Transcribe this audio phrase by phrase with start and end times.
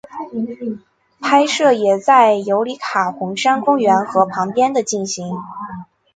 [1.21, 5.27] 拍摄也在尤里卡红杉公园和旁边的进行。